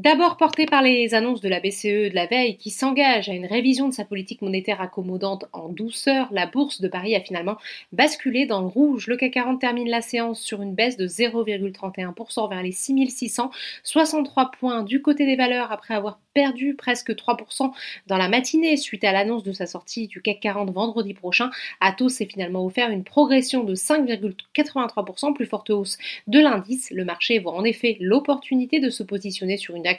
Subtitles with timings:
[0.00, 3.44] D'abord porté par les annonces de la BCE de la veille qui s'engage à une
[3.44, 7.58] révision de sa politique monétaire accommodante en douceur, la bourse de Paris a finalement
[7.92, 9.08] basculé dans le rouge.
[9.08, 14.84] Le CAC 40 termine la séance sur une baisse de 0,31% vers les 6663 points
[14.84, 17.70] du côté des valeurs après avoir perdu presque 3%
[18.06, 21.50] dans la matinée suite à l'annonce de sa sortie du CAC 40 vendredi prochain.
[21.80, 26.90] Atos s'est finalement offert une progression de 5,83%, plus forte hausse de l'indice.
[26.90, 29.89] Le marché voit en effet l'opportunité de se positionner sur une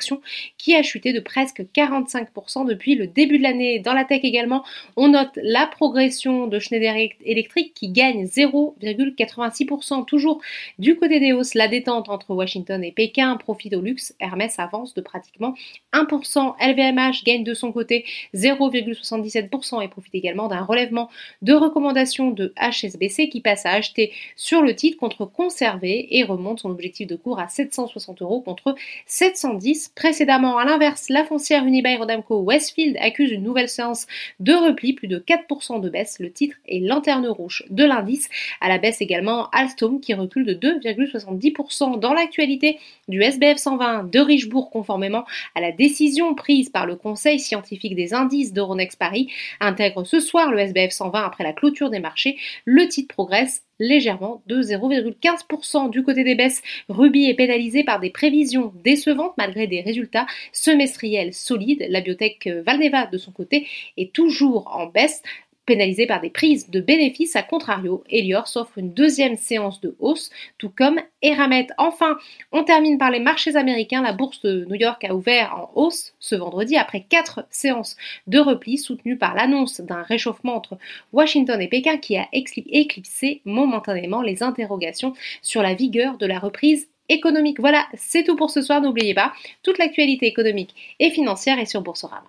[0.58, 3.80] qui a chuté de presque 45% depuis le début de l'année.
[3.80, 4.64] Dans la tech également,
[4.96, 6.96] on note la progression de Schneider
[7.26, 10.06] Electric qui gagne 0,86%.
[10.06, 10.42] Toujours
[10.80, 14.14] du côté des hausses, la détente entre Washington et Pékin profite au luxe.
[14.20, 15.56] Hermès avance de pratiquement
[15.94, 16.56] 1%.
[16.60, 21.10] LVMH gagne de son côté 0,77% et profite également d'un relèvement
[21.42, 26.60] de recommandation de HSBC qui passe à acheter sur le titre contre conserver et remonte
[26.60, 30.58] son objectif de cours à 760 euros contre 710 précédemment.
[30.58, 34.08] À l'inverse, la foncière Unibail Rodamco Westfield accuse une nouvelle séance
[34.40, 36.18] de repli, plus de 4% de baisse.
[36.20, 38.30] Le titre est lanterne rouge de l'indice.
[38.60, 42.00] À la baisse également, Alstom qui recule de 2,70%.
[42.00, 47.40] Dans l'actualité du SBF 120 de Richebourg, conformément à la décision prise par le Conseil
[47.40, 52.00] scientifique des indices d'Euronext Paris, intègre ce soir le SBF 120 après la clôture des
[52.00, 52.38] marchés.
[52.66, 56.62] Le titre progresse légèrement de 0,15% du côté des baisses.
[56.88, 61.86] Ruby est pénalisé par des prévisions décevantes malgré des résultats semestriels solides.
[61.90, 65.24] La biotech Valneva de son côté est toujours en baisse
[65.66, 67.36] pénalisé par des prises de bénéfices.
[67.36, 71.68] À contrario, Elior s'offre une deuxième séance de hausse, tout comme Eramet.
[71.78, 72.18] Enfin,
[72.52, 74.02] on termine par les marchés américains.
[74.02, 77.96] La bourse de New York a ouvert en hausse ce vendredi après quatre séances
[78.28, 80.78] de repli soutenues par l'annonce d'un réchauffement entre
[81.14, 86.88] Washington et Pékin qui a éclipsé momentanément les interrogations sur la vigueur de la reprise
[87.10, 87.60] économique.
[87.60, 88.82] Voilà, c'est tout pour ce soir.
[88.82, 92.28] N'oubliez pas, toute l'actualité économique et financière est sur Boursorama.